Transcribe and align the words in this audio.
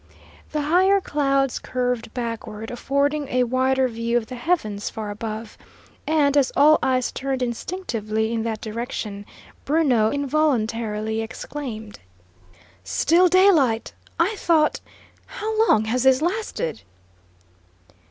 The 0.51 0.61
higher 0.63 0.99
clouds 0.99 1.59
curved 1.59 2.11
backward, 2.11 2.71
affording 2.71 3.27
a 3.27 3.43
wider 3.43 3.87
view 3.87 4.17
of 4.17 4.25
the 4.25 4.33
heavens 4.35 4.89
far 4.89 5.11
above, 5.11 5.59
and, 6.07 6.35
as 6.35 6.51
all 6.57 6.79
eyes 6.81 7.11
turned 7.11 7.43
instinctively 7.43 8.33
in 8.33 8.41
that 8.41 8.61
direction, 8.61 9.27
Bruno 9.63 10.09
involuntarily 10.09 11.21
exclaimed: 11.21 11.99
"Still 12.83 13.27
daylight! 13.27 13.93
I 14.19 14.35
thought 14.37 14.81
how 15.27 15.67
long 15.67 15.85
has 15.85 16.01
this 16.01 16.19
lasted?" 16.19 16.81